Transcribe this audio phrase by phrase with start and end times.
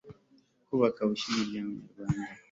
[0.67, 2.31] kubaka bushya umuryango nyarwanda